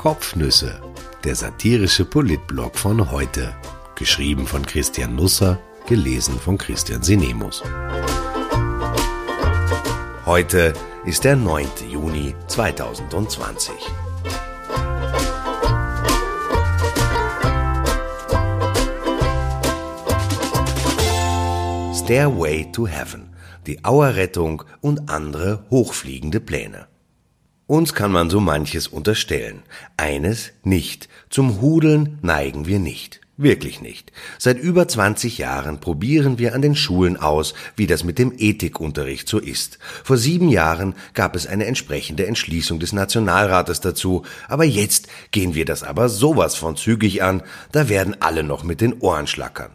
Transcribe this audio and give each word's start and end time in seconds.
Kopfnüsse, 0.00 0.80
der 1.24 1.34
satirische 1.34 2.06
Politblog 2.06 2.78
von 2.78 3.10
heute. 3.10 3.54
Geschrieben 3.96 4.46
von 4.46 4.64
Christian 4.64 5.14
Nusser, 5.14 5.58
gelesen 5.86 6.40
von 6.40 6.56
Christian 6.56 7.02
Sinemus. 7.02 7.62
Heute 10.24 10.72
ist 11.04 11.24
der 11.24 11.36
9. 11.36 11.66
Juni 11.90 12.34
2020. 12.46 13.74
Stairway 22.02 22.72
to 22.72 22.86
Heaven, 22.86 23.28
die 23.66 23.84
Auerrettung 23.84 24.62
und 24.80 25.10
andere 25.10 25.66
hochfliegende 25.68 26.40
Pläne. 26.40 26.89
Uns 27.70 27.94
kann 27.94 28.10
man 28.10 28.30
so 28.30 28.40
manches 28.40 28.88
unterstellen. 28.88 29.62
Eines 29.96 30.50
nicht. 30.64 31.08
Zum 31.28 31.60
Hudeln 31.60 32.18
neigen 32.20 32.66
wir 32.66 32.80
nicht. 32.80 33.20
Wirklich 33.36 33.80
nicht. 33.80 34.10
Seit 34.38 34.58
über 34.58 34.88
20 34.88 35.38
Jahren 35.38 35.78
probieren 35.78 36.40
wir 36.40 36.56
an 36.56 36.62
den 36.62 36.74
Schulen 36.74 37.16
aus, 37.16 37.54
wie 37.76 37.86
das 37.86 38.02
mit 38.02 38.18
dem 38.18 38.32
Ethikunterricht 38.36 39.28
so 39.28 39.38
ist. 39.38 39.78
Vor 40.02 40.16
sieben 40.16 40.48
Jahren 40.48 40.96
gab 41.14 41.36
es 41.36 41.46
eine 41.46 41.66
entsprechende 41.66 42.26
Entschließung 42.26 42.80
des 42.80 42.92
Nationalrates 42.92 43.80
dazu, 43.80 44.24
aber 44.48 44.64
jetzt 44.64 45.06
gehen 45.30 45.54
wir 45.54 45.64
das 45.64 45.84
aber 45.84 46.08
sowas 46.08 46.56
von 46.56 46.74
zügig 46.74 47.22
an, 47.22 47.40
da 47.70 47.88
werden 47.88 48.16
alle 48.18 48.42
noch 48.42 48.64
mit 48.64 48.80
den 48.80 48.98
Ohren 48.98 49.28
schlackern. 49.28 49.70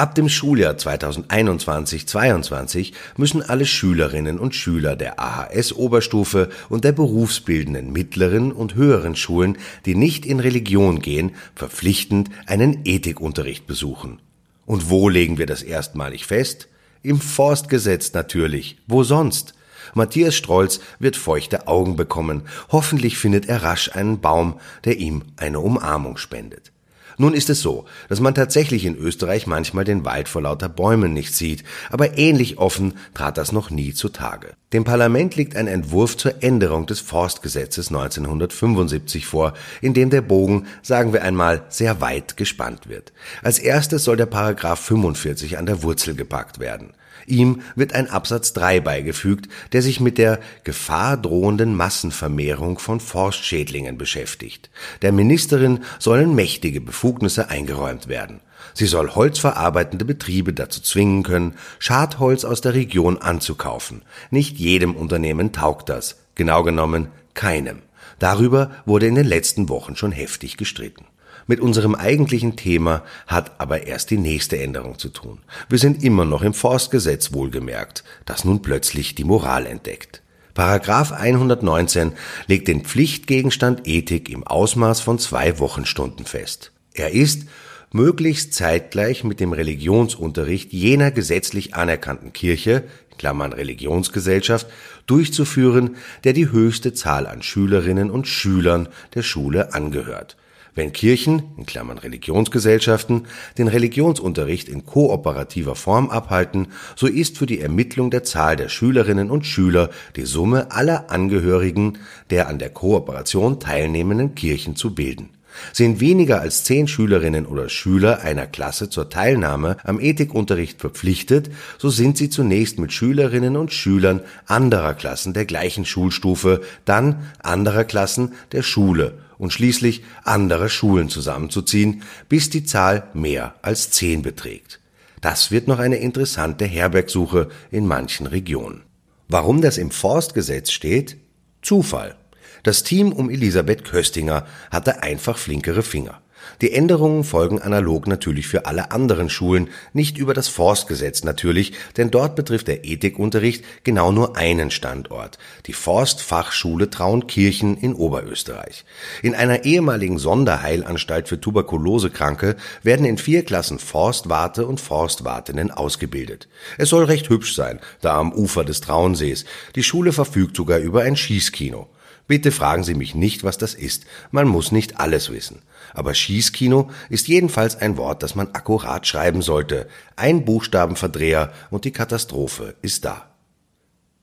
Ab 0.00 0.14
dem 0.14 0.30
Schuljahr 0.30 0.76
2021-22 0.76 2.94
müssen 3.18 3.42
alle 3.42 3.66
Schülerinnen 3.66 4.38
und 4.38 4.54
Schüler 4.54 4.96
der 4.96 5.20
AHS-Oberstufe 5.20 6.48
und 6.70 6.84
der 6.84 6.92
berufsbildenden 6.92 7.92
mittleren 7.92 8.50
und 8.50 8.76
höheren 8.76 9.14
Schulen, 9.14 9.58
die 9.84 9.94
nicht 9.94 10.24
in 10.24 10.40
Religion 10.40 11.00
gehen, 11.00 11.32
verpflichtend 11.54 12.30
einen 12.46 12.80
Ethikunterricht 12.86 13.66
besuchen. 13.66 14.22
Und 14.64 14.88
wo 14.88 15.10
legen 15.10 15.36
wir 15.36 15.44
das 15.44 15.62
erstmalig 15.62 16.24
fest? 16.24 16.68
Im 17.02 17.20
Forstgesetz 17.20 18.14
natürlich. 18.14 18.78
Wo 18.86 19.02
sonst? 19.02 19.52
Matthias 19.92 20.34
Strolz 20.34 20.80
wird 20.98 21.16
feuchte 21.16 21.68
Augen 21.68 21.96
bekommen. 21.96 22.44
Hoffentlich 22.70 23.18
findet 23.18 23.50
er 23.50 23.64
rasch 23.64 23.94
einen 23.94 24.22
Baum, 24.22 24.60
der 24.86 24.96
ihm 24.96 25.24
eine 25.36 25.60
Umarmung 25.60 26.16
spendet. 26.16 26.72
Nun 27.20 27.34
ist 27.34 27.50
es 27.50 27.60
so, 27.60 27.84
dass 28.08 28.18
man 28.18 28.34
tatsächlich 28.34 28.86
in 28.86 28.96
Österreich 28.96 29.46
manchmal 29.46 29.84
den 29.84 30.06
Wald 30.06 30.26
vor 30.26 30.40
lauter 30.40 30.70
Bäumen 30.70 31.12
nicht 31.12 31.34
sieht, 31.34 31.64
aber 31.90 32.16
ähnlich 32.16 32.56
offen 32.56 32.94
trat 33.12 33.36
das 33.36 33.52
noch 33.52 33.68
nie 33.68 33.92
zutage. 33.92 34.54
Dem 34.72 34.84
Parlament 34.84 35.36
liegt 35.36 35.54
ein 35.54 35.66
Entwurf 35.66 36.16
zur 36.16 36.42
Änderung 36.42 36.86
des 36.86 37.00
Forstgesetzes 37.00 37.88
1975 37.88 39.26
vor, 39.26 39.52
in 39.82 39.92
dem 39.92 40.08
der 40.08 40.22
Bogen, 40.22 40.66
sagen 40.80 41.12
wir 41.12 41.22
einmal, 41.22 41.66
sehr 41.68 42.00
weit 42.00 42.38
gespannt 42.38 42.88
wird. 42.88 43.12
Als 43.42 43.58
erstes 43.58 44.04
soll 44.04 44.16
der 44.16 44.24
Paragraph 44.24 44.80
45 44.80 45.58
an 45.58 45.66
der 45.66 45.82
Wurzel 45.82 46.14
gepackt 46.14 46.58
werden. 46.58 46.94
Ihm 47.30 47.62
wird 47.76 47.94
ein 47.94 48.10
Absatz 48.10 48.52
3 48.52 48.80
beigefügt, 48.80 49.48
der 49.72 49.82
sich 49.82 50.00
mit 50.00 50.18
der 50.18 50.40
Gefahr 50.64 51.16
drohenden 51.16 51.74
Massenvermehrung 51.76 52.78
von 52.78 53.00
Forstschädlingen 53.00 53.96
beschäftigt. 53.96 54.70
Der 55.02 55.12
Ministerin 55.12 55.80
sollen 55.98 56.34
mächtige 56.34 56.80
Befugnisse 56.80 57.48
eingeräumt 57.48 58.08
werden. 58.08 58.40
Sie 58.74 58.86
soll 58.86 59.10
holzverarbeitende 59.10 60.04
Betriebe 60.04 60.52
dazu 60.52 60.80
zwingen 60.80 61.22
können, 61.22 61.54
Schadholz 61.78 62.44
aus 62.44 62.60
der 62.60 62.74
Region 62.74 63.18
anzukaufen. 63.18 64.02
Nicht 64.30 64.58
jedem 64.58 64.94
Unternehmen 64.94 65.52
taugt 65.52 65.88
das, 65.88 66.16
genau 66.34 66.62
genommen 66.62 67.08
keinem. 67.34 67.78
Darüber 68.18 68.70
wurde 68.84 69.06
in 69.06 69.14
den 69.14 69.26
letzten 69.26 69.68
Wochen 69.68 69.96
schon 69.96 70.12
heftig 70.12 70.56
gestritten. 70.56 71.06
Mit 71.46 71.60
unserem 71.60 71.94
eigentlichen 71.94 72.56
Thema 72.56 73.02
hat 73.26 73.52
aber 73.58 73.86
erst 73.86 74.10
die 74.10 74.18
nächste 74.18 74.58
Änderung 74.58 74.98
zu 74.98 75.08
tun. 75.08 75.38
Wir 75.68 75.78
sind 75.78 76.02
immer 76.02 76.24
noch 76.24 76.42
im 76.42 76.54
Forstgesetz 76.54 77.32
wohlgemerkt, 77.32 78.04
das 78.24 78.44
nun 78.44 78.62
plötzlich 78.62 79.14
die 79.14 79.24
Moral 79.24 79.66
entdeckt. 79.66 80.22
Paragraph 80.54 81.12
119 81.12 82.12
legt 82.46 82.68
den 82.68 82.84
Pflichtgegenstand 82.84 83.86
Ethik 83.86 84.28
im 84.28 84.46
Ausmaß 84.46 85.00
von 85.00 85.18
zwei 85.18 85.58
Wochenstunden 85.58 86.26
fest. 86.26 86.72
Er 86.92 87.12
ist 87.12 87.46
möglichst 87.92 88.54
zeitgleich 88.54 89.24
mit 89.24 89.40
dem 89.40 89.52
Religionsunterricht 89.52 90.72
jener 90.72 91.10
gesetzlich 91.10 91.74
anerkannten 91.74 92.32
Kirche, 92.32 92.84
Klammern 93.18 93.52
Religionsgesellschaft, 93.52 94.66
durchzuführen, 95.06 95.96
der 96.24 96.32
die 96.32 96.50
höchste 96.50 96.94
Zahl 96.94 97.26
an 97.26 97.42
Schülerinnen 97.42 98.10
und 98.10 98.26
Schülern 98.26 98.88
der 99.14 99.22
Schule 99.22 99.74
angehört. 99.74 100.36
Wenn 100.74 100.92
Kirchen 100.92 101.42
in 101.56 101.66
Klammern 101.66 101.98
(Religionsgesellschaften) 101.98 103.26
den 103.58 103.68
Religionsunterricht 103.68 104.68
in 104.68 104.86
kooperativer 104.86 105.74
Form 105.74 106.10
abhalten, 106.10 106.68
so 106.94 107.06
ist 107.06 107.38
für 107.38 107.46
die 107.46 107.60
Ermittlung 107.60 108.10
der 108.10 108.22
Zahl 108.22 108.56
der 108.56 108.68
Schülerinnen 108.68 109.30
und 109.30 109.46
Schüler 109.46 109.90
die 110.16 110.26
Summe 110.26 110.70
aller 110.70 111.10
Angehörigen 111.10 111.98
der 112.30 112.48
an 112.48 112.58
der 112.58 112.70
Kooperation 112.70 113.58
teilnehmenden 113.58 114.34
Kirchen 114.34 114.76
zu 114.76 114.94
bilden. 114.94 115.30
Sind 115.72 116.00
weniger 116.00 116.40
als 116.40 116.64
zehn 116.64 116.88
Schülerinnen 116.88 117.46
oder 117.46 117.68
Schüler 117.68 118.22
einer 118.22 118.46
Klasse 118.46 118.90
zur 118.90 119.08
Teilnahme 119.08 119.76
am 119.84 120.00
Ethikunterricht 120.00 120.80
verpflichtet, 120.80 121.50
so 121.78 121.90
sind 121.90 122.16
sie 122.16 122.30
zunächst 122.30 122.78
mit 122.78 122.92
Schülerinnen 122.92 123.56
und 123.56 123.72
Schülern 123.72 124.20
anderer 124.46 124.94
Klassen 124.94 125.32
der 125.32 125.44
gleichen 125.44 125.84
Schulstufe, 125.84 126.60
dann 126.84 127.30
anderer 127.42 127.84
Klassen 127.84 128.32
der 128.52 128.62
Schule 128.62 129.18
und 129.38 129.52
schließlich 129.52 130.04
andere 130.22 130.68
Schulen 130.68 131.08
zusammenzuziehen, 131.08 132.02
bis 132.28 132.50
die 132.50 132.64
Zahl 132.64 133.04
mehr 133.14 133.54
als 133.62 133.90
zehn 133.90 134.22
beträgt. 134.22 134.80
Das 135.20 135.50
wird 135.50 135.68
noch 135.68 135.78
eine 135.78 135.96
interessante 135.96 136.64
Herbergsuche 136.64 137.48
in 137.70 137.86
manchen 137.86 138.26
Regionen. 138.26 138.82
Warum 139.28 139.60
das 139.60 139.78
im 139.78 139.90
Forstgesetz 139.90 140.70
steht? 140.72 141.16
Zufall. 141.62 142.16
Das 142.62 142.82
Team 142.82 143.12
um 143.12 143.30
Elisabeth 143.30 143.84
Köstinger 143.84 144.46
hatte 144.70 145.02
einfach 145.02 145.38
flinkere 145.38 145.82
Finger. 145.82 146.20
Die 146.60 146.72
Änderungen 146.72 147.24
folgen 147.24 147.60
analog 147.60 148.06
natürlich 148.06 148.46
für 148.46 148.66
alle 148.66 148.90
anderen 148.90 149.30
Schulen, 149.30 149.68
nicht 149.92 150.18
über 150.18 150.34
das 150.34 150.48
Forstgesetz 150.48 151.24
natürlich, 151.24 151.72
denn 151.96 152.10
dort 152.10 152.36
betrifft 152.36 152.68
der 152.68 152.84
Ethikunterricht 152.84 153.64
genau 153.84 154.12
nur 154.12 154.36
einen 154.36 154.70
Standort, 154.70 155.38
die 155.66 155.72
Forstfachschule 155.72 156.90
Traunkirchen 156.90 157.76
in 157.76 157.94
Oberösterreich. 157.94 158.84
In 159.22 159.34
einer 159.34 159.64
ehemaligen 159.64 160.18
Sonderheilanstalt 160.18 161.28
für 161.28 161.40
Tuberkulosekranke 161.40 162.56
werden 162.82 163.06
in 163.06 163.18
vier 163.18 163.44
Klassen 163.44 163.78
Forstwarte 163.78 164.66
und 164.66 164.80
Forstwartinnen 164.80 165.70
ausgebildet. 165.70 166.48
Es 166.78 166.90
soll 166.90 167.04
recht 167.04 167.28
hübsch 167.30 167.54
sein, 167.54 167.80
da 168.00 168.18
am 168.18 168.32
Ufer 168.32 168.64
des 168.64 168.80
Traunsees. 168.80 169.44
Die 169.76 169.82
Schule 169.82 170.12
verfügt 170.12 170.56
sogar 170.56 170.78
über 170.78 171.02
ein 171.02 171.16
Schießkino. 171.16 171.88
Bitte 172.30 172.52
fragen 172.52 172.84
Sie 172.84 172.94
mich 172.94 173.16
nicht, 173.16 173.42
was 173.42 173.58
das 173.58 173.74
ist. 173.74 174.04
Man 174.30 174.46
muss 174.46 174.70
nicht 174.70 175.00
alles 175.00 175.32
wissen. 175.32 175.62
Aber 175.92 176.14
Schießkino 176.14 176.88
ist 177.08 177.26
jedenfalls 177.26 177.74
ein 177.74 177.96
Wort, 177.96 178.22
das 178.22 178.36
man 178.36 178.52
akkurat 178.52 179.04
schreiben 179.04 179.42
sollte. 179.42 179.88
Ein 180.14 180.44
Buchstabenverdreher 180.44 181.52
und 181.70 181.84
die 181.84 181.90
Katastrophe 181.90 182.76
ist 182.82 183.04
da. 183.04 183.34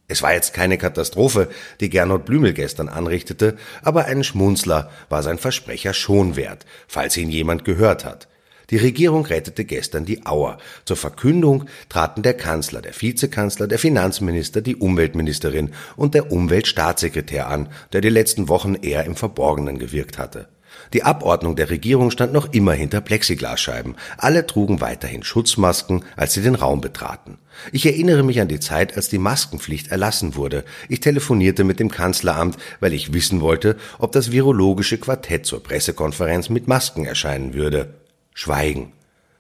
Es 0.08 0.22
war 0.22 0.34
jetzt 0.34 0.54
keine 0.54 0.78
Katastrophe, 0.78 1.50
die 1.82 1.90
Gernot 1.90 2.24
Blümel 2.24 2.54
gestern 2.54 2.88
anrichtete, 2.88 3.58
aber 3.82 4.06
einen 4.06 4.24
Schmunzler 4.24 4.90
war 5.10 5.22
sein 5.22 5.38
Versprecher 5.38 5.94
schon 5.94 6.38
wert, 6.38 6.66
falls 6.88 7.18
ihn 7.18 7.30
jemand 7.30 7.66
gehört 7.66 8.06
hat. 8.06 8.30
Die 8.70 8.78
Regierung 8.78 9.26
rettete 9.26 9.64
gestern 9.64 10.04
die 10.04 10.26
Auer. 10.26 10.58
Zur 10.84 10.98
Verkündung 10.98 11.66
traten 11.88 12.22
der 12.22 12.34
Kanzler, 12.34 12.82
der 12.82 12.94
Vizekanzler, 13.00 13.68
der 13.68 13.80
Finanzminister, 13.80 14.62
die 14.62 14.76
Umweltministerin 14.76 15.72
und 15.96 16.14
der 16.14 16.32
Umweltstaatssekretär 16.34 17.48
an, 17.48 17.70
der 17.94 18.02
die 18.02 18.10
letzten 18.10 18.50
Wochen 18.50 18.76
eher 18.76 19.06
im 19.06 19.16
Verborgenen 19.16 19.80
gewirkt 19.80 20.18
hatte. 20.18 20.50
Die 20.94 21.04
Abordnung 21.04 21.56
der 21.56 21.70
Regierung 21.70 22.12
stand 22.12 22.34
noch 22.34 22.54
immer 22.54 22.74
hinter 22.74 23.02
Plexiglasscheiben. 23.02 23.96
Alle 24.18 24.46
trugen 24.46 24.82
weiterhin 24.82 25.24
Schutzmasken, 25.24 26.04
als 26.16 26.34
sie 26.34 26.42
den 26.42 26.56
Raum 26.56 26.82
betraten. 26.82 27.38
Ich 27.72 27.86
erinnere 27.86 28.24
mich 28.24 28.40
an 28.42 28.48
die 28.48 28.60
Zeit, 28.60 28.96
als 28.96 29.10
die 29.10 29.18
Maskenpflicht 29.18 29.92
erlassen 29.92 30.36
wurde. 30.36 30.64
Ich 30.90 31.00
telefonierte 31.00 31.64
mit 31.64 31.80
dem 31.80 31.90
Kanzleramt, 31.90 32.58
weil 32.80 32.94
ich 32.94 33.14
wissen 33.14 33.42
wollte, 33.42 33.78
ob 33.98 34.12
das 34.12 34.32
virologische 34.32 34.98
Quartett 34.98 35.46
zur 35.46 35.64
Pressekonferenz 35.64 36.50
mit 36.50 36.68
Masken 36.68 37.06
erscheinen 37.06 37.54
würde. 37.54 37.94
Schweigen. 38.40 38.94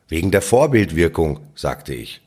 Wegen 0.08 0.32
der 0.32 0.42
Vorbildwirkung, 0.42 1.42
sagte 1.54 1.94
ich. 1.94 2.20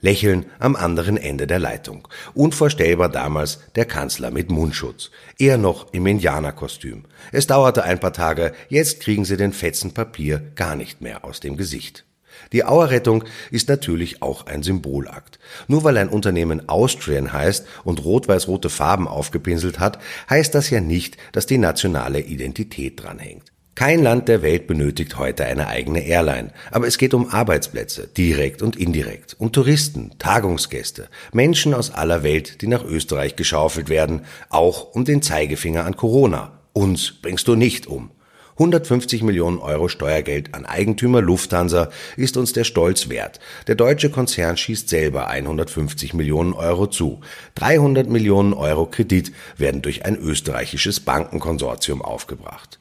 Lächeln 0.00 0.46
am 0.60 0.76
anderen 0.76 1.16
Ende 1.16 1.48
der 1.48 1.58
Leitung. 1.58 2.06
Unvorstellbar 2.34 3.08
damals 3.08 3.58
der 3.74 3.84
Kanzler 3.84 4.30
mit 4.30 4.48
Mundschutz. 4.48 5.10
Er 5.40 5.58
noch 5.58 5.92
im 5.92 6.06
Indianerkostüm. 6.06 7.06
Es 7.32 7.48
dauerte 7.48 7.82
ein 7.82 7.98
paar 7.98 8.12
Tage, 8.12 8.52
jetzt 8.68 9.00
kriegen 9.00 9.24
sie 9.24 9.36
den 9.36 9.52
Fetzen 9.52 9.92
Papier 9.92 10.52
gar 10.54 10.76
nicht 10.76 11.00
mehr 11.00 11.24
aus 11.24 11.40
dem 11.40 11.56
Gesicht. 11.56 12.04
Die 12.52 12.62
Auerrettung 12.62 13.24
ist 13.50 13.68
natürlich 13.68 14.22
auch 14.22 14.46
ein 14.46 14.62
Symbolakt. 14.62 15.40
Nur 15.66 15.82
weil 15.82 15.96
ein 15.96 16.08
Unternehmen 16.08 16.68
Austrian 16.68 17.32
heißt 17.32 17.66
und 17.82 18.04
rot-weiß-rote 18.04 18.70
Farben 18.70 19.08
aufgepinselt 19.08 19.80
hat, 19.80 19.98
heißt 20.30 20.54
das 20.54 20.70
ja 20.70 20.80
nicht, 20.80 21.16
dass 21.32 21.46
die 21.46 21.58
nationale 21.58 22.20
Identität 22.20 23.02
dranhängt. 23.02 23.53
Kein 23.74 24.04
Land 24.04 24.28
der 24.28 24.42
Welt 24.42 24.68
benötigt 24.68 25.18
heute 25.18 25.46
eine 25.46 25.66
eigene 25.66 26.06
Airline, 26.06 26.52
aber 26.70 26.86
es 26.86 26.96
geht 26.96 27.12
um 27.12 27.30
Arbeitsplätze, 27.30 28.06
direkt 28.06 28.62
und 28.62 28.76
indirekt, 28.76 29.34
um 29.40 29.50
Touristen, 29.50 30.12
Tagungsgäste, 30.20 31.08
Menschen 31.32 31.74
aus 31.74 31.90
aller 31.90 32.22
Welt, 32.22 32.62
die 32.62 32.68
nach 32.68 32.84
Österreich 32.84 33.34
geschaufelt 33.34 33.88
werden, 33.88 34.22
auch 34.48 34.94
um 34.94 35.04
den 35.04 35.22
Zeigefinger 35.22 35.84
an 35.84 35.96
Corona. 35.96 36.60
Uns 36.72 37.14
bringst 37.20 37.48
du 37.48 37.56
nicht 37.56 37.88
um. 37.88 38.12
150 38.52 39.24
Millionen 39.24 39.58
Euro 39.58 39.88
Steuergeld 39.88 40.54
an 40.54 40.64
Eigentümer 40.66 41.20
Lufthansa 41.20 41.90
ist 42.16 42.36
uns 42.36 42.52
der 42.52 42.62
Stolz 42.62 43.08
wert. 43.08 43.40
Der 43.66 43.74
deutsche 43.74 44.10
Konzern 44.10 44.56
schießt 44.56 44.88
selber 44.88 45.26
150 45.26 46.14
Millionen 46.14 46.52
Euro 46.52 46.86
zu. 46.86 47.20
300 47.56 48.08
Millionen 48.08 48.52
Euro 48.52 48.86
Kredit 48.86 49.32
werden 49.56 49.82
durch 49.82 50.04
ein 50.04 50.16
österreichisches 50.16 51.00
Bankenkonsortium 51.00 52.00
aufgebracht. 52.00 52.78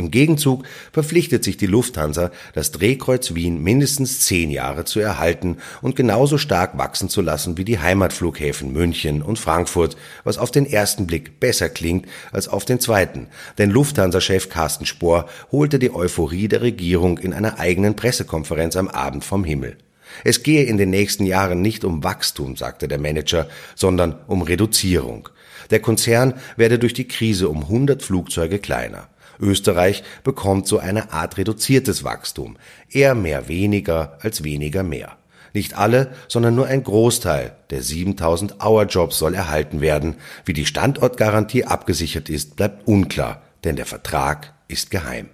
Im 0.00 0.10
Gegenzug 0.10 0.64
verpflichtet 0.92 1.44
sich 1.44 1.58
die 1.58 1.66
Lufthansa, 1.66 2.30
das 2.54 2.70
Drehkreuz 2.70 3.34
Wien 3.34 3.62
mindestens 3.62 4.20
zehn 4.20 4.50
Jahre 4.50 4.86
zu 4.86 4.98
erhalten 4.98 5.58
und 5.82 5.94
genauso 5.94 6.38
stark 6.38 6.78
wachsen 6.78 7.10
zu 7.10 7.20
lassen 7.20 7.58
wie 7.58 7.66
die 7.66 7.80
Heimatflughäfen 7.80 8.72
München 8.72 9.20
und 9.20 9.38
Frankfurt, 9.38 9.98
was 10.24 10.38
auf 10.38 10.50
den 10.50 10.64
ersten 10.64 11.06
Blick 11.06 11.38
besser 11.38 11.68
klingt 11.68 12.06
als 12.32 12.48
auf 12.48 12.64
den 12.64 12.80
zweiten. 12.80 13.26
Denn 13.58 13.68
Lufthansa-Chef 13.68 14.48
Carsten 14.48 14.86
Spohr 14.86 15.28
holte 15.52 15.78
die 15.78 15.92
Euphorie 15.92 16.48
der 16.48 16.62
Regierung 16.62 17.18
in 17.18 17.34
einer 17.34 17.58
eigenen 17.58 17.94
Pressekonferenz 17.94 18.76
am 18.76 18.88
Abend 18.88 19.22
vom 19.22 19.44
Himmel. 19.44 19.76
Es 20.24 20.42
gehe 20.42 20.64
in 20.64 20.78
den 20.78 20.88
nächsten 20.88 21.26
Jahren 21.26 21.60
nicht 21.60 21.84
um 21.84 22.02
Wachstum, 22.02 22.56
sagte 22.56 22.88
der 22.88 22.98
Manager, 22.98 23.48
sondern 23.74 24.14
um 24.28 24.40
Reduzierung. 24.40 25.28
Der 25.68 25.80
Konzern 25.80 26.32
werde 26.56 26.78
durch 26.78 26.94
die 26.94 27.06
Krise 27.06 27.50
um 27.50 27.64
100 27.64 28.02
Flugzeuge 28.02 28.60
kleiner. 28.60 29.10
Österreich 29.40 30.02
bekommt 30.22 30.66
so 30.66 30.78
eine 30.78 31.12
Art 31.12 31.38
reduziertes 31.38 32.04
Wachstum, 32.04 32.56
eher 32.90 33.14
mehr 33.14 33.48
weniger 33.48 34.18
als 34.20 34.44
weniger 34.44 34.82
mehr. 34.82 35.16
Nicht 35.52 35.76
alle, 35.76 36.12
sondern 36.28 36.54
nur 36.54 36.66
ein 36.66 36.84
Großteil 36.84 37.56
der 37.70 37.82
7000 37.82 38.62
Hour-Jobs 38.64 39.18
soll 39.18 39.34
erhalten 39.34 39.80
werden. 39.80 40.16
Wie 40.44 40.52
die 40.52 40.66
Standortgarantie 40.66 41.64
abgesichert 41.64 42.28
ist, 42.28 42.56
bleibt 42.56 42.86
unklar, 42.86 43.42
denn 43.64 43.76
der 43.76 43.86
Vertrag 43.86 44.54
ist 44.68 44.90
geheim. 44.90 45.28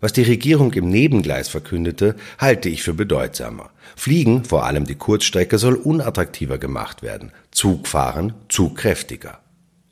Was 0.00 0.12
die 0.12 0.22
Regierung 0.22 0.72
im 0.74 0.88
Nebengleis 0.88 1.48
verkündete, 1.48 2.14
halte 2.38 2.68
ich 2.68 2.84
für 2.84 2.94
bedeutsamer. 2.94 3.70
Fliegen, 3.96 4.44
vor 4.44 4.64
allem 4.64 4.84
die 4.84 4.94
Kurzstrecke, 4.94 5.58
soll 5.58 5.74
unattraktiver 5.74 6.58
gemacht 6.58 7.02
werden. 7.02 7.32
Zugfahren 7.50 8.34
zugkräftiger. 8.48 9.40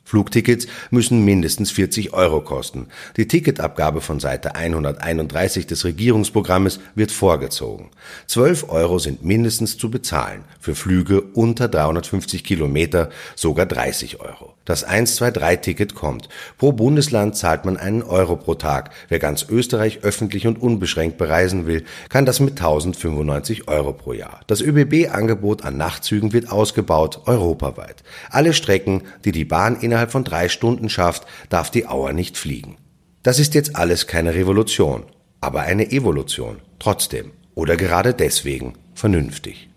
Flugtickets 0.07 0.67
müssen 0.89 1.25
mindestens 1.25 1.69
40 1.71 2.13
Euro 2.13 2.39
kosten. 2.39 2.87
Die 3.17 3.27
Ticketabgabe 3.27 3.99
von 3.99 4.21
Seite 4.21 4.55
131 4.55 5.67
des 5.67 5.83
Regierungsprogrammes 5.83 6.79
wird 6.95 7.11
vorgezogen. 7.11 7.89
12 8.27 8.69
Euro 8.69 8.99
sind 8.99 9.25
mindestens 9.25 9.77
zu 9.77 9.91
bezahlen, 9.91 10.45
für 10.61 10.75
Flüge 10.75 11.21
unter 11.21 11.67
350 11.67 12.45
Kilometer 12.45 13.09
sogar 13.35 13.65
30 13.65 14.21
Euro. 14.21 14.53
Das 14.63 14.87
123-Ticket 14.87 15.95
kommt. 15.95 16.29
Pro 16.57 16.71
Bundesland 16.71 17.35
zahlt 17.35 17.65
man 17.65 17.77
einen 17.77 18.03
Euro 18.03 18.35
pro 18.35 18.55
Tag. 18.55 18.91
Wer 19.07 19.19
ganz 19.19 19.45
Österreich 19.49 19.99
öffentlich 20.03 20.45
und 20.45 20.61
unbeschränkt 20.61 21.17
bereisen 21.17 21.67
will, 21.67 21.83
kann 22.09 22.25
das 22.25 22.39
mit 22.39 22.51
1095 22.51 23.67
Euro 23.67 23.93
pro 23.93 24.13
Jahr. 24.13 24.41
Das 24.47 24.61
ÖBB-Angebot 24.61 25.63
an 25.63 25.77
Nachtzügen 25.77 26.33
wird 26.33 26.49
ausgebaut, 26.51 27.21
europaweit. 27.25 28.03
Alle 28.29 28.53
Strecken, 28.53 29.03
die 29.23 29.31
die 29.31 29.45
Bahn 29.45 29.77
innerhalb 29.79 29.96
von 30.05 30.23
drei 30.23 30.49
Stunden 30.49 30.89
schafft, 30.89 31.25
darf 31.49 31.71
die 31.71 31.87
Auer 31.87 32.13
nicht 32.13 32.37
fliegen. 32.37 32.77
Das 33.23 33.39
ist 33.39 33.55
jetzt 33.55 33.75
alles 33.75 34.05
keine 34.05 34.35
Revolution, 34.35 35.03
aber 35.41 35.61
eine 35.61 35.91
Evolution. 35.91 36.59
Trotzdem. 36.77 37.31
Oder 37.55 37.75
gerade 37.75 38.13
deswegen 38.13 38.73
vernünftig. 38.93 39.69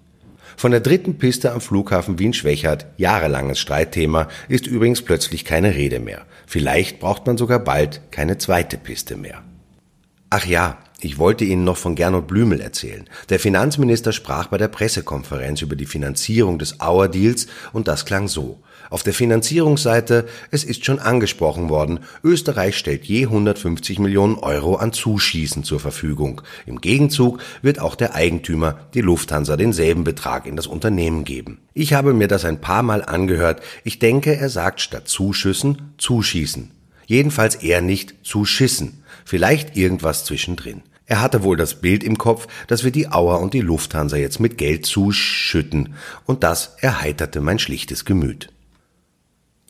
Von 0.56 0.72
der 0.72 0.81
dritten 0.81 1.17
Piste 1.17 1.52
am 1.52 1.62
Flughafen 1.62 2.19
Wien-Schwächert, 2.19 2.84
jahrelanges 2.99 3.58
Streitthema, 3.58 4.28
ist 4.49 4.67
übrigens 4.67 5.00
plötzlich 5.00 5.46
keine 5.46 5.75
Rede 5.75 6.00
mehr. 6.00 6.26
Vielleicht 6.46 7.00
braucht 7.00 7.26
man 7.26 7.38
sogar 7.38 7.61
bald 7.61 8.02
keine 8.11 8.37
zweite 8.37 8.76
Piste 8.76 9.17
mehr. 9.17 9.43
Ach 10.28 10.44
ja, 10.44 10.76
ich 11.00 11.19
wollte 11.19 11.46
Ihnen 11.46 11.64
noch 11.64 11.78
von 11.78 11.94
Gernot 11.94 12.26
Blümel 12.28 12.61
erzählen. 12.61 13.08
Der 13.31 13.40
Finanzminister 13.40 14.12
sprach 14.12 14.49
bei 14.49 14.58
der 14.58 14.69
Pressekonferenz 14.69 15.62
über 15.62 15.76
die 15.76 15.87
Finanzierung 15.87 16.58
des 16.58 16.81
Auer-Deals 16.81 17.46
und 17.72 17.88
das 17.88 18.05
klang 18.05 18.28
so. 18.28 18.61
Auf 18.90 19.04
der 19.04 19.14
Finanzierungsseite, 19.14 20.26
es 20.50 20.64
ist 20.64 20.84
schon 20.84 20.98
angesprochen 20.98 21.69
worden, 21.69 22.00
Österreich 22.25 22.76
stellt 22.76 23.04
je 23.04 23.22
150 23.22 24.00
Millionen 24.00 24.34
Euro 24.34 24.75
an 24.75 24.92
Zuschießen 24.92 25.62
zur 25.62 25.78
Verfügung. 25.78 26.42
Im 26.66 26.81
Gegenzug 26.81 27.38
wird 27.62 27.78
auch 27.78 27.94
der 27.94 28.16
Eigentümer, 28.16 28.81
die 28.94 29.00
Lufthansa, 29.00 29.56
denselben 29.56 30.02
Betrag 30.02 30.44
in 30.44 30.56
das 30.56 30.66
Unternehmen 30.66 31.22
geben. 31.22 31.60
Ich 31.72 31.92
habe 31.92 32.12
mir 32.12 32.26
das 32.26 32.44
ein 32.44 32.60
paar 32.60 32.82
Mal 32.82 33.04
angehört. 33.04 33.62
Ich 33.84 34.00
denke, 34.00 34.37
er 34.37 34.48
sagt 34.48 34.81
statt 34.81 35.06
Zuschüssen 35.06 35.93
Zuschießen. 35.96 36.72
Jedenfalls 37.06 37.54
eher 37.54 37.82
nicht 37.82 38.14
Zuschissen. 38.25 39.04
Vielleicht 39.25 39.76
irgendwas 39.76 40.25
zwischendrin. 40.25 40.82
Er 41.06 41.20
hatte 41.20 41.44
wohl 41.44 41.56
das 41.56 41.81
Bild 41.81 42.02
im 42.02 42.19
Kopf, 42.19 42.48
dass 42.66 42.82
wir 42.82 42.90
die 42.90 43.08
Auer 43.08 43.40
und 43.40 43.54
die 43.54 43.60
Lufthansa 43.60 44.16
jetzt 44.16 44.40
mit 44.40 44.58
Geld 44.58 44.84
zuschütten, 44.86 45.94
und 46.25 46.43
das 46.43 46.76
erheiterte 46.81 47.40
mein 47.40 47.58
schlichtes 47.60 48.04
Gemüt. 48.04 48.52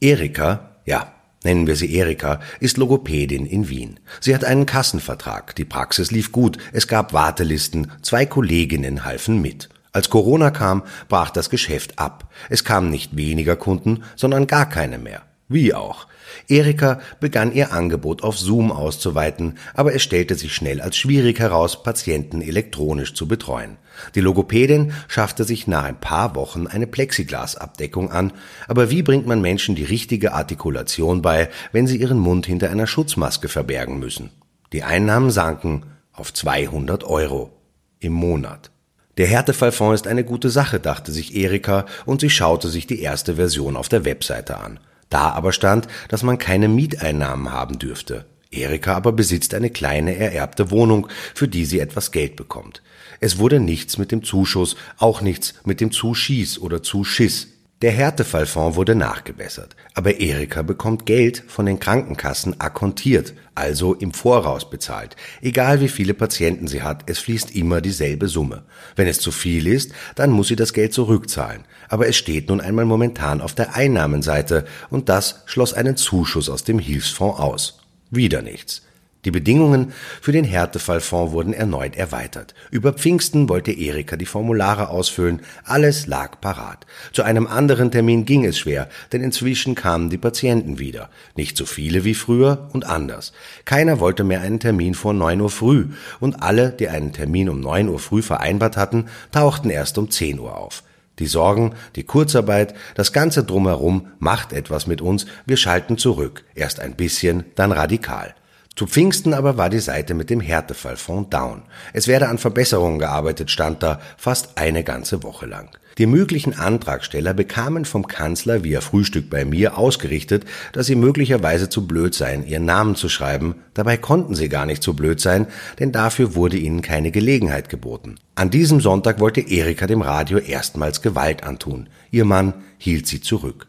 Erika, 0.01 0.77
ja, 0.87 1.13
nennen 1.45 1.67
wir 1.67 1.77
sie 1.77 1.95
Erika, 1.95 2.41
ist 2.59 2.79
Logopädin 2.79 3.45
in 3.45 3.69
Wien. 3.69 4.01
Sie 4.21 4.35
hat 4.35 4.45
einen 4.45 4.65
Kassenvertrag, 4.65 5.55
die 5.57 5.67
Praxis 5.67 6.11
lief 6.11 6.33
gut, 6.33 6.57
es 6.73 6.89
gab 6.89 7.13
Wartelisten, 7.13 7.93
zwei 8.01 8.25
Kolleginnen 8.25 9.05
halfen 9.05 9.43
mit. 9.43 9.69
Als 9.93 10.09
Corona 10.09 10.51
kam, 10.51 10.85
brach 11.09 11.31
das 11.31 11.51
Geschäft 11.51 11.99
ab. 11.99 12.33
Es 12.49 12.65
kamen 12.65 12.91
nicht 12.91 13.17
weniger 13.17 13.57
Kunden, 13.57 14.05
sondern 14.17 14.47
gar 14.47 14.69
keine 14.69 14.99
mehr. 14.99 15.23
Wie 15.49 15.75
auch. 15.75 16.07
Erika 16.49 17.01
begann 17.21 17.53
ihr 17.53 17.73
Angebot 17.73 18.23
auf 18.23 18.39
Zoom 18.39 18.73
auszuweiten, 18.73 19.59
aber 19.75 19.95
es 19.95 20.03
stellte 20.03 20.35
sich 20.35 20.55
schnell 20.55 20.81
als 20.81 20.97
schwierig 20.97 21.39
heraus, 21.39 21.83
Patienten 21.83 22.43
elektronisch 22.43 23.15
zu 23.15 23.29
betreuen. 23.29 23.77
Die 24.15 24.21
Logopädin 24.21 24.93
schaffte 25.09 25.45
sich 25.45 25.67
nach 25.67 25.85
ein 25.85 26.01
paar 26.01 26.35
Wochen 26.35 26.67
eine 26.67 26.87
Plexiglasabdeckung 26.87 28.11
an, 28.11 28.33
aber 28.69 28.91
wie 28.91 29.03
bringt 29.03 29.27
man 29.27 29.41
Menschen 29.41 29.75
die 29.75 29.85
richtige 29.85 30.33
Artikulation 30.33 31.23
bei, 31.23 31.49
wenn 31.73 31.87
sie 31.87 31.97
ihren 31.97 32.19
Mund 32.19 32.47
hinter 32.47 32.71
einer 32.71 32.87
Schutzmaske 32.87 33.49
verbergen 33.49 33.99
müssen? 33.99 34.31
Die 34.73 34.83
Einnahmen 34.83 35.31
sanken 35.31 35.85
auf 36.13 36.33
200 36.33 37.05
Euro 37.05 37.51
im 37.99 38.13
Monat. 38.13 38.71
Der 39.19 39.27
Härtefallfonds 39.27 40.03
ist 40.03 40.07
eine 40.07 40.25
gute 40.25 40.49
Sache, 40.49 40.81
dachte 40.81 41.13
sich 41.13 41.35
Erika, 41.35 41.85
und 42.07 42.21
sie 42.21 42.31
schaute 42.31 42.69
sich 42.69 42.87
die 42.87 43.03
erste 43.03 43.35
Version 43.35 43.77
auf 43.77 43.89
der 43.89 44.05
Webseite 44.05 44.59
an. 44.59 44.81
Da 45.11 45.31
aber 45.31 45.53
stand, 45.53 45.89
dass 46.09 46.23
man 46.23 46.39
keine 46.39 46.69
Mieteinnahmen 46.69 47.53
haben 47.53 47.79
dürfte. 47.79 48.25
Erika 48.51 48.95
aber 48.97 49.13
besitzt 49.13 49.55
eine 49.55 49.71
kleine 49.71 50.17
ererbte 50.17 50.71
Wohnung, 50.71 51.09
für 51.35 51.47
die 51.47 51.65
sie 51.65 51.79
etwas 51.79 52.11
Geld 52.11 52.37
bekommt. 52.37 52.83
Es 53.21 53.39
wurde 53.39 53.61
nichts 53.61 53.99
mit 53.99 54.13
dem 54.13 54.25
Zuschuss, 54.25 54.77
auch 54.99 55.21
nichts 55.21 55.55
mit 55.65 55.81
dem 55.81 55.93
Zuschieß 55.93 56.59
oder 56.59 56.83
Zuschiss. 56.83 57.49
Der 57.83 57.93
Härtefallfonds 57.93 58.77
wurde 58.77 58.95
nachgebessert, 58.95 59.75
aber 59.95 60.21
Erika 60.21 60.61
bekommt 60.61 61.07
Geld 61.07 61.43
von 61.49 61.65
den 61.65 61.81
Krankenkassen 61.81 62.61
akkontiert, 62.61 63.33
also 63.55 63.95
im 63.95 64.13
Voraus 64.13 64.69
bezahlt. 64.69 65.17
Egal 65.41 65.81
wie 65.81 65.89
viele 65.89 66.13
Patienten 66.13 66.69
sie 66.69 66.83
hat, 66.83 67.09
es 67.09 67.21
fließt 67.21 67.57
immer 67.57 67.81
dieselbe 67.81 68.29
Summe. 68.29 68.65
Wenn 68.97 69.09
es 69.09 69.21
zu 69.21 69.33
viel 69.33 69.67
ist, 69.67 69.93
dann 70.15 70.31
muss 70.31 70.49
sie 70.49 70.57
das 70.57 70.75
Geld 70.75 70.93
zurückzahlen. 70.93 71.65
Aber 71.91 72.07
es 72.07 72.17
steht 72.17 72.49
nun 72.49 72.61
einmal 72.61 72.85
momentan 72.85 73.41
auf 73.41 73.55
der 73.55 73.75
Einnahmenseite 73.75 74.65
und 74.91 75.09
das 75.09 75.43
schloss 75.45 75.75
einen 75.75 75.97
Zuschuss 75.97 76.49
aus 76.49 76.63
dem 76.63 76.79
Hilfsfonds 76.79 77.41
aus. 77.41 77.81
Wieder 78.11 78.43
nichts. 78.43 78.83
Die 79.25 79.33
Bedingungen 79.33 79.93
für 80.23 80.33
den 80.33 80.45
Härtefallfonds 80.45 81.33
wurden 81.33 81.53
erneut 81.53 81.97
erweitert. 81.97 82.55
Über 82.71 82.93
Pfingsten 82.93 83.49
wollte 83.49 83.73
Erika 83.73 84.17
die 84.17 84.25
Formulare 84.25 84.89
ausfüllen. 84.89 85.43
Alles 85.65 86.07
lag 86.07 86.41
parat. 86.41 86.87
Zu 87.13 87.25
einem 87.25 87.47
anderen 87.49 87.91
Termin 87.91 88.25
ging 88.25 88.47
es 88.47 88.59
schwer, 88.59 88.89
denn 89.13 89.23
inzwischen 89.23 89.75
kamen 89.75 90.11
die 90.11 90.17
Patienten 90.17 90.79
wieder. 90.79 91.11
Nicht 91.37 91.57
so 91.57 91.67
viele 91.67 92.05
wie 92.05 92.15
früher 92.15 92.71
und 92.73 92.87
anders. 92.87 93.33
Keiner 93.65 93.99
wollte 93.99 94.23
mehr 94.23 94.43
einen 94.43 94.61
Termin 94.61 94.95
vor 94.95 95.13
neun 95.13 95.41
Uhr 95.41 95.51
früh 95.51 95.89
und 96.21 96.41
alle, 96.41 96.71
die 96.71 96.89
einen 96.89 97.13
Termin 97.13 97.49
um 97.49 97.61
neun 97.61 97.89
Uhr 97.89 97.99
früh 97.99 98.23
vereinbart 98.23 98.77
hatten, 98.77 99.07
tauchten 99.33 99.71
erst 99.71 99.99
um 99.99 100.09
zehn 100.09 100.39
Uhr 100.39 100.57
auf. 100.57 100.85
Die 101.21 101.27
Sorgen, 101.27 101.75
die 101.95 102.03
Kurzarbeit, 102.03 102.75
das 102.97 103.13
ganze 103.13 103.45
drumherum 103.45 104.09
macht 104.19 104.53
etwas 104.53 104.87
mit 104.87 105.01
uns, 105.01 105.27
wir 105.47 105.57
schalten 105.57 105.99
zurück, 105.99 106.45
erst 106.55 106.81
ein 106.81 106.97
bisschen, 106.97 107.45
dann 107.55 107.71
radikal. 107.71 108.35
Zu 108.75 108.87
Pfingsten 108.87 109.35
aber 109.35 109.59
war 109.59 109.69
die 109.69 109.79
Seite 109.79 110.15
mit 110.15 110.31
dem 110.31 110.41
Härtefallfonds 110.41 111.29
down. 111.29 111.63
Es 111.93 112.09
werde 112.09 112.29
an 112.29 112.39
Verbesserungen 112.39 112.99
gearbeitet, 112.99 113.51
stand 113.51 113.83
da 113.83 114.01
fast 114.17 114.57
eine 114.57 114.83
ganze 114.83 115.23
Woche 115.23 115.45
lang. 115.45 115.69
Die 116.01 116.07
möglichen 116.07 116.59
Antragsteller 116.59 117.35
bekamen 117.35 117.85
vom 117.85 118.07
Kanzler 118.07 118.65
via 118.65 118.81
Frühstück 118.81 119.29
bei 119.29 119.45
mir 119.45 119.77
ausgerichtet, 119.77 120.47
dass 120.73 120.87
sie 120.87 120.95
möglicherweise 120.95 121.69
zu 121.69 121.87
blöd 121.87 122.15
seien, 122.15 122.47
ihren 122.47 122.65
Namen 122.65 122.97
zu 122.97 123.11
schreiben. 123.11 123.57
Dabei 123.75 123.99
konnten 123.99 124.35
sie 124.35 124.49
gar 124.49 124.65
nicht 124.65 124.83
zu 124.83 124.97
blöd 124.97 125.21
sein, 125.21 125.47
denn 125.79 125.93
dafür 125.93 126.35
wurde 126.35 126.57
ihnen 126.57 126.81
keine 126.81 127.11
Gelegenheit 127.11 127.69
geboten. 127.69 128.15
An 128.35 128.49
diesem 128.49 128.81
Sonntag 128.81 129.21
wollte 129.21 129.43
Erika 129.43 129.87
dem 129.87 130.01
Radio 130.01 130.39
erstmals 130.39 131.03
Gewalt 131.03 131.45
antun. 131.45 131.91
Ihr 132.11 132.25
Mann 132.25 132.55
hielt 132.79 133.07
sie 133.07 133.21
zurück. 133.21 133.67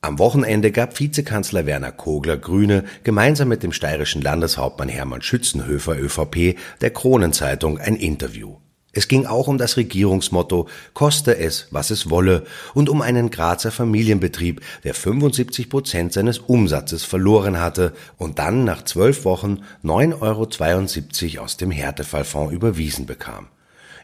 Am 0.00 0.18
Wochenende 0.18 0.72
gab 0.72 0.98
Vizekanzler 0.98 1.66
Werner 1.66 1.92
Kogler 1.92 2.36
Grüne 2.36 2.82
gemeinsam 3.04 3.46
mit 3.46 3.62
dem 3.62 3.70
steirischen 3.70 4.22
Landeshauptmann 4.22 4.88
Hermann 4.88 5.22
Schützenhöfer 5.22 5.96
ÖVP 5.96 6.58
der 6.80 6.90
Kronenzeitung 6.90 7.78
ein 7.78 7.94
Interview. 7.94 8.56
Es 8.96 9.08
ging 9.08 9.26
auch 9.26 9.46
um 9.46 9.58
das 9.58 9.76
Regierungsmotto 9.76 10.68
Koste 10.94 11.36
es, 11.36 11.68
was 11.70 11.90
es 11.90 12.08
wolle 12.08 12.46
und 12.72 12.88
um 12.88 13.02
einen 13.02 13.30
Grazer 13.30 13.70
Familienbetrieb, 13.70 14.62
der 14.84 14.94
75 14.94 15.68
Prozent 15.68 16.14
seines 16.14 16.38
Umsatzes 16.38 17.04
verloren 17.04 17.60
hatte 17.60 17.92
und 18.16 18.38
dann 18.38 18.64
nach 18.64 18.82
zwölf 18.86 19.26
Wochen 19.26 19.58
9,72 19.84 21.34
Euro 21.34 21.44
aus 21.44 21.58
dem 21.58 21.70
Härtefallfonds 21.70 22.54
überwiesen 22.54 23.04
bekam. 23.04 23.48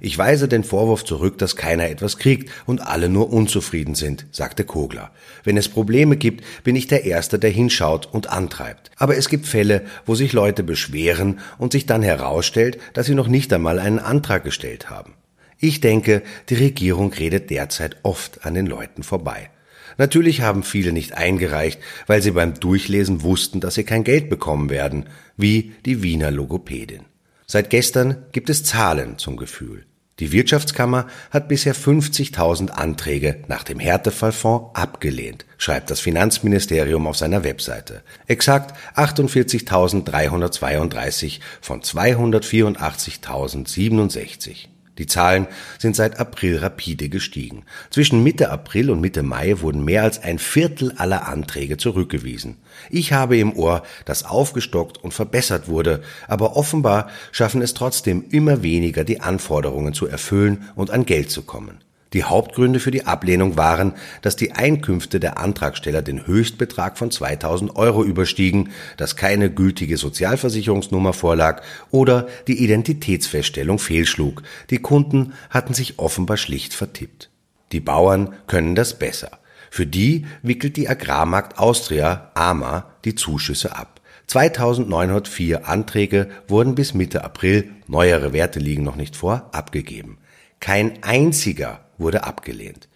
Ich 0.04 0.18
weise 0.18 0.48
den 0.48 0.64
Vorwurf 0.64 1.04
zurück, 1.04 1.38
dass 1.38 1.54
keiner 1.54 1.88
etwas 1.88 2.18
kriegt 2.18 2.50
und 2.66 2.80
alle 2.80 3.08
nur 3.08 3.32
unzufrieden 3.32 3.94
sind, 3.94 4.26
sagte 4.32 4.64
Kogler. 4.64 5.12
Wenn 5.44 5.56
es 5.56 5.68
Probleme 5.68 6.16
gibt, 6.16 6.42
bin 6.64 6.74
ich 6.74 6.88
der 6.88 7.04
Erste, 7.04 7.38
der 7.38 7.50
hinschaut 7.50 8.08
und 8.10 8.28
antreibt. 8.28 8.90
Aber 8.96 9.16
es 9.16 9.28
gibt 9.28 9.46
Fälle, 9.46 9.82
wo 10.04 10.16
sich 10.16 10.32
Leute 10.32 10.64
beschweren 10.64 11.38
und 11.56 11.70
sich 11.70 11.86
dann 11.86 12.02
herausstellt, 12.02 12.78
dass 12.94 13.06
sie 13.06 13.14
noch 13.14 13.28
nicht 13.28 13.52
einmal 13.52 13.78
einen 13.78 14.00
Antrag 14.00 14.42
gestellt 14.42 14.90
haben. 14.90 15.14
Ich 15.60 15.80
denke, 15.80 16.22
die 16.48 16.56
Regierung 16.56 17.12
redet 17.12 17.50
derzeit 17.50 17.98
oft 18.02 18.44
an 18.44 18.54
den 18.54 18.66
Leuten 18.66 19.04
vorbei. 19.04 19.50
Natürlich 19.98 20.40
haben 20.40 20.64
viele 20.64 20.90
nicht 20.90 21.12
eingereicht, 21.16 21.78
weil 22.08 22.22
sie 22.22 22.32
beim 22.32 22.54
Durchlesen 22.54 23.22
wussten, 23.22 23.60
dass 23.60 23.76
sie 23.76 23.84
kein 23.84 24.02
Geld 24.02 24.30
bekommen 24.30 24.68
werden, 24.68 25.06
wie 25.36 25.74
die 25.86 26.02
Wiener 26.02 26.32
Logopädin. 26.32 27.04
Seit 27.46 27.70
gestern 27.70 28.26
gibt 28.32 28.50
es 28.50 28.64
Zahlen 28.64 29.18
zum 29.18 29.36
Gefühl. 29.36 29.86
Die 30.22 30.30
Wirtschaftskammer 30.30 31.08
hat 31.32 31.48
bisher 31.48 31.74
50.000 31.74 32.70
Anträge 32.70 33.42
nach 33.48 33.64
dem 33.64 33.80
Härtefallfonds 33.80 34.70
abgelehnt, 34.74 35.44
schreibt 35.58 35.90
das 35.90 35.98
Finanzministerium 35.98 37.08
auf 37.08 37.16
seiner 37.16 37.42
Webseite. 37.42 38.04
Exakt 38.28 38.78
48.332 38.94 41.40
von 41.60 41.82
284.067. 41.82 44.68
Die 45.02 45.08
Zahlen 45.08 45.48
sind 45.80 45.96
seit 45.96 46.20
April 46.20 46.58
rapide 46.58 47.08
gestiegen. 47.08 47.64
Zwischen 47.90 48.22
Mitte 48.22 48.50
April 48.50 48.88
und 48.88 49.00
Mitte 49.00 49.24
Mai 49.24 49.60
wurden 49.60 49.84
mehr 49.84 50.04
als 50.04 50.22
ein 50.22 50.38
Viertel 50.38 50.92
aller 50.92 51.26
Anträge 51.26 51.76
zurückgewiesen. 51.76 52.58
Ich 52.88 53.12
habe 53.12 53.36
im 53.36 53.52
Ohr, 53.56 53.82
dass 54.04 54.24
aufgestockt 54.24 54.98
und 54.98 55.12
verbessert 55.12 55.66
wurde, 55.66 56.02
aber 56.28 56.56
offenbar 56.56 57.10
schaffen 57.32 57.62
es 57.62 57.74
trotzdem 57.74 58.26
immer 58.30 58.62
weniger, 58.62 59.02
die 59.02 59.20
Anforderungen 59.20 59.92
zu 59.92 60.06
erfüllen 60.06 60.68
und 60.76 60.92
an 60.92 61.04
Geld 61.04 61.32
zu 61.32 61.42
kommen. 61.42 61.80
Die 62.12 62.24
Hauptgründe 62.24 62.78
für 62.78 62.90
die 62.90 63.06
Ablehnung 63.06 63.56
waren, 63.56 63.94
dass 64.20 64.36
die 64.36 64.52
Einkünfte 64.52 65.18
der 65.18 65.38
Antragsteller 65.38 66.02
den 66.02 66.26
Höchstbetrag 66.26 66.98
von 66.98 67.10
2000 67.10 67.76
Euro 67.76 68.04
überstiegen, 68.04 68.70
dass 68.96 69.16
keine 69.16 69.50
gültige 69.50 69.96
Sozialversicherungsnummer 69.96 71.12
vorlag 71.12 71.62
oder 71.90 72.26
die 72.48 72.62
Identitätsfeststellung 72.62 73.78
fehlschlug. 73.78 74.42
Die 74.70 74.78
Kunden 74.78 75.32
hatten 75.50 75.74
sich 75.74 75.98
offenbar 75.98 76.36
schlicht 76.36 76.74
vertippt. 76.74 77.30
Die 77.72 77.80
Bauern 77.80 78.34
können 78.46 78.74
das 78.74 78.98
besser. 78.98 79.38
Für 79.70 79.86
die 79.86 80.26
wickelt 80.42 80.76
die 80.76 80.88
Agrarmarkt 80.88 81.58
Austria, 81.58 82.30
AMA, 82.34 82.90
die 83.06 83.14
Zuschüsse 83.14 83.74
ab. 83.74 84.02
2904 84.26 85.66
Anträge 85.66 86.28
wurden 86.46 86.74
bis 86.74 86.92
Mitte 86.92 87.24
April, 87.24 87.70
neuere 87.86 88.34
Werte 88.34 88.58
liegen 88.58 88.84
noch 88.84 88.96
nicht 88.96 89.16
vor, 89.16 89.48
abgegeben. 89.52 90.18
Kein 90.60 91.02
einziger 91.02 91.80
wurde 92.02 92.24
abgelehnt. 92.24 92.88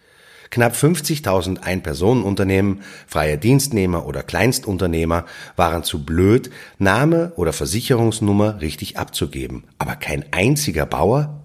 Knapp 0.49 0.73
50.000 0.73 1.61
Ein-Personen-Unternehmen, 1.61 2.81
freie 3.05 3.37
Dienstnehmer 3.37 4.05
oder 4.05 4.23
Kleinstunternehmer 4.23 5.25
waren 5.55 5.83
zu 5.83 6.05
blöd, 6.05 6.49
Name 6.77 7.33
oder 7.35 7.53
Versicherungsnummer 7.53 8.61
richtig 8.61 8.97
abzugeben. 8.97 9.65
Aber 9.77 9.95
kein 9.95 10.25
einziger 10.31 10.85
Bauer? 10.85 11.43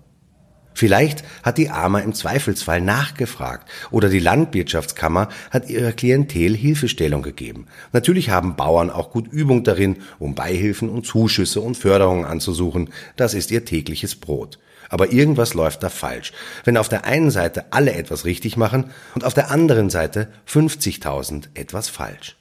Vielleicht 0.74 1.22
hat 1.42 1.58
die 1.58 1.68
AMA 1.68 2.00
im 2.00 2.14
Zweifelsfall 2.14 2.80
nachgefragt 2.80 3.68
oder 3.90 4.08
die 4.08 4.20
Landwirtschaftskammer 4.20 5.28
hat 5.50 5.68
ihrer 5.68 5.92
Klientel 5.92 6.56
Hilfestellung 6.56 7.22
gegeben. 7.22 7.66
Natürlich 7.92 8.30
haben 8.30 8.56
Bauern 8.56 8.88
auch 8.90 9.10
gut 9.10 9.28
Übung 9.28 9.64
darin, 9.64 9.98
um 10.18 10.34
Beihilfen 10.34 10.88
und 10.88 11.06
Zuschüsse 11.06 11.60
und 11.60 11.76
Förderungen 11.76 12.24
anzusuchen. 12.24 12.88
Das 13.16 13.34
ist 13.34 13.50
ihr 13.50 13.66
tägliches 13.66 14.14
Brot. 14.16 14.58
Aber 14.92 15.10
irgendwas 15.10 15.54
läuft 15.54 15.82
da 15.82 15.88
falsch, 15.88 16.32
wenn 16.64 16.76
auf 16.76 16.90
der 16.90 17.06
einen 17.06 17.30
Seite 17.30 17.64
alle 17.72 17.94
etwas 17.94 18.26
richtig 18.26 18.58
machen 18.58 18.90
und 19.14 19.24
auf 19.24 19.32
der 19.32 19.50
anderen 19.50 19.88
Seite 19.88 20.28
50.000 20.46 21.48
etwas 21.54 21.88
falsch. 21.88 22.36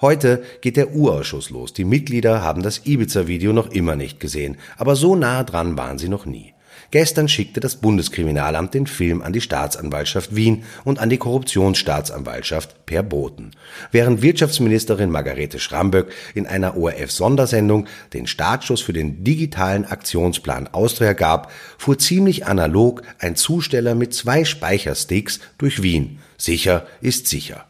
Heute 0.00 0.44
geht 0.60 0.76
der 0.76 0.92
Urausschuss 0.94 1.50
los. 1.50 1.72
Die 1.72 1.84
Mitglieder 1.84 2.40
haben 2.40 2.62
das 2.62 2.86
Ibiza-Video 2.86 3.52
noch 3.52 3.68
immer 3.68 3.96
nicht 3.96 4.20
gesehen, 4.20 4.58
aber 4.76 4.94
so 4.94 5.16
nah 5.16 5.42
dran 5.42 5.76
waren 5.76 5.98
sie 5.98 6.08
noch 6.08 6.24
nie. 6.24 6.54
Gestern 6.90 7.28
schickte 7.28 7.60
das 7.60 7.76
Bundeskriminalamt 7.76 8.74
den 8.74 8.86
Film 8.86 9.22
an 9.22 9.32
die 9.32 9.40
Staatsanwaltschaft 9.40 10.34
Wien 10.34 10.64
und 10.84 10.98
an 10.98 11.10
die 11.10 11.18
Korruptionsstaatsanwaltschaft 11.18 12.86
per 12.86 13.02
Boten. 13.02 13.52
Während 13.92 14.22
Wirtschaftsministerin 14.22 15.10
Margarete 15.10 15.58
Schramböck 15.58 16.12
in 16.34 16.46
einer 16.46 16.76
ORF-Sondersendung 16.76 17.86
den 18.12 18.26
Startschuss 18.26 18.80
für 18.80 18.92
den 18.92 19.24
digitalen 19.24 19.84
Aktionsplan 19.84 20.68
Austria 20.68 21.12
gab, 21.12 21.50
fuhr 21.78 21.98
ziemlich 21.98 22.46
analog 22.46 23.02
ein 23.18 23.36
Zusteller 23.36 23.94
mit 23.94 24.14
zwei 24.14 24.44
Speichersticks 24.44 25.40
durch 25.58 25.82
Wien. 25.82 26.18
Sicher 26.38 26.86
ist 27.00 27.26
sicher. 27.26 27.66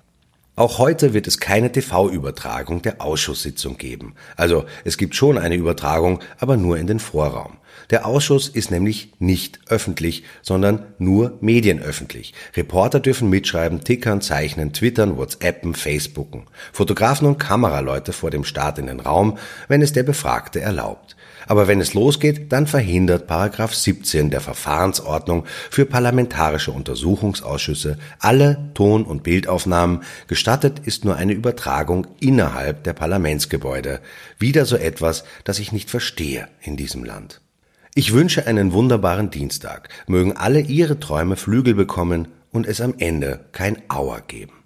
Auch 0.58 0.78
heute 0.78 1.12
wird 1.12 1.26
es 1.26 1.38
keine 1.38 1.70
TV-Übertragung 1.70 2.80
der 2.80 3.02
Ausschusssitzung 3.02 3.76
geben. 3.76 4.14
Also 4.36 4.64
es 4.84 4.96
gibt 4.96 5.14
schon 5.14 5.36
eine 5.36 5.54
Übertragung, 5.54 6.20
aber 6.38 6.56
nur 6.56 6.78
in 6.78 6.86
den 6.86 6.98
Vorraum. 6.98 7.58
Der 7.90 8.06
Ausschuss 8.06 8.48
ist 8.48 8.70
nämlich 8.70 9.12
nicht 9.18 9.60
öffentlich, 9.68 10.24
sondern 10.40 10.86
nur 10.98 11.36
medienöffentlich. 11.42 12.32
Reporter 12.56 13.00
dürfen 13.00 13.28
mitschreiben, 13.28 13.84
tickern, 13.84 14.22
zeichnen, 14.22 14.72
twittern, 14.72 15.18
whatsappen, 15.18 15.74
facebooken. 15.74 16.46
Fotografen 16.72 17.28
und 17.28 17.38
Kameraleute 17.38 18.14
vor 18.14 18.30
dem 18.30 18.44
Start 18.44 18.78
in 18.78 18.86
den 18.86 19.00
Raum, 19.00 19.36
wenn 19.68 19.82
es 19.82 19.92
der 19.92 20.04
Befragte 20.04 20.62
erlaubt. 20.62 21.16
Aber 21.46 21.68
wenn 21.68 21.80
es 21.80 21.94
losgeht, 21.94 22.52
dann 22.52 22.66
verhindert 22.66 23.26
Paragraph 23.26 23.74
17 23.74 24.30
der 24.30 24.40
Verfahrensordnung 24.40 25.44
für 25.70 25.86
parlamentarische 25.86 26.72
Untersuchungsausschüsse 26.72 27.98
alle 28.18 28.70
Ton- 28.74 29.04
und 29.04 29.22
Bildaufnahmen. 29.22 30.02
Gestattet 30.26 30.80
ist 30.84 31.04
nur 31.04 31.16
eine 31.16 31.32
Übertragung 31.32 32.06
innerhalb 32.20 32.84
der 32.84 32.92
Parlamentsgebäude. 32.92 34.00
Wieder 34.38 34.66
so 34.66 34.76
etwas, 34.76 35.24
das 35.44 35.58
ich 35.58 35.72
nicht 35.72 35.90
verstehe 35.90 36.48
in 36.60 36.76
diesem 36.76 37.04
Land. 37.04 37.40
Ich 37.94 38.12
wünsche 38.12 38.46
einen 38.46 38.72
wunderbaren 38.72 39.30
Dienstag. 39.30 39.88
Mögen 40.06 40.36
alle 40.36 40.60
Ihre 40.60 41.00
Träume 41.00 41.36
Flügel 41.36 41.74
bekommen 41.74 42.28
und 42.52 42.66
es 42.66 42.80
am 42.80 42.94
Ende 42.98 43.46
kein 43.52 43.78
Auer 43.88 44.20
geben. 44.20 44.65